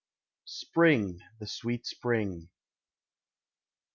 [0.45, 2.49] SPRING, THE SWEET SPRING.